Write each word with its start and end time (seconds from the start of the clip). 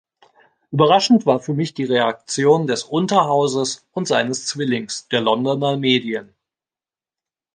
Überraschend 0.71 1.27
war 1.27 1.39
für 1.39 1.53
mich 1.53 1.75
die 1.75 1.83
Reaktion 1.83 2.65
des 2.65 2.81
Unterhauses 2.85 3.85
und 3.91 4.07
seines 4.07 4.47
Zwillings, 4.47 5.07
der 5.09 5.21
Londoner 5.21 5.77
Medien. 5.77 6.33